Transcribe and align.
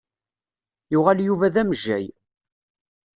Yuɣal 0.91 1.19
Yuba 1.23 1.53
d 1.53 1.55
amejjay. 1.61 2.05